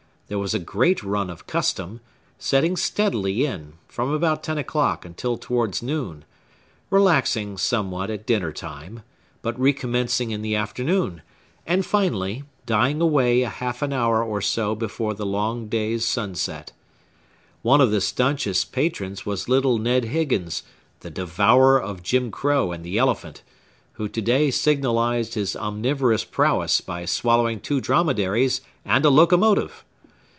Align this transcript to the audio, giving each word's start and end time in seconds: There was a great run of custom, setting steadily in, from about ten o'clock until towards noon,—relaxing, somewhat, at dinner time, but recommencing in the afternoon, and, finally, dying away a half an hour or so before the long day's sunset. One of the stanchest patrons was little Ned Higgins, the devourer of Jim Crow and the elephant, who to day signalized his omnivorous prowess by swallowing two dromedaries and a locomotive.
There 0.27 0.39
was 0.39 0.53
a 0.53 0.59
great 0.59 1.03
run 1.03 1.29
of 1.29 1.45
custom, 1.45 1.99
setting 2.39 2.77
steadily 2.77 3.45
in, 3.45 3.73
from 3.89 4.13
about 4.13 4.41
ten 4.43 4.57
o'clock 4.57 5.03
until 5.03 5.35
towards 5.37 5.83
noon,—relaxing, 5.83 7.57
somewhat, 7.57 8.09
at 8.09 8.25
dinner 8.25 8.53
time, 8.53 9.03
but 9.41 9.59
recommencing 9.59 10.31
in 10.31 10.41
the 10.41 10.55
afternoon, 10.55 11.21
and, 11.67 11.85
finally, 11.85 12.43
dying 12.65 13.01
away 13.01 13.41
a 13.41 13.49
half 13.49 13.81
an 13.81 13.91
hour 13.91 14.23
or 14.23 14.39
so 14.39 14.73
before 14.73 15.13
the 15.13 15.25
long 15.25 15.67
day's 15.67 16.05
sunset. 16.05 16.71
One 17.61 17.81
of 17.81 17.91
the 17.91 17.99
stanchest 17.99 18.71
patrons 18.71 19.25
was 19.25 19.49
little 19.49 19.79
Ned 19.79 20.05
Higgins, 20.05 20.63
the 21.01 21.09
devourer 21.09 21.77
of 21.77 22.03
Jim 22.03 22.31
Crow 22.31 22.71
and 22.71 22.85
the 22.85 22.97
elephant, 22.97 23.43
who 23.95 24.07
to 24.07 24.21
day 24.21 24.49
signalized 24.49 25.33
his 25.33 25.57
omnivorous 25.57 26.23
prowess 26.23 26.79
by 26.79 27.03
swallowing 27.03 27.59
two 27.59 27.81
dromedaries 27.81 28.61
and 28.85 29.03
a 29.03 29.09
locomotive. 29.09 29.83